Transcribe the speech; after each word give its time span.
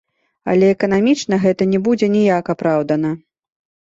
Але 0.53 0.69
эканамічна 0.75 1.39
гэта 1.45 1.63
не 1.73 1.79
будзе 1.89 2.07
ніяк 2.17 2.45
апраўдана. 2.55 3.11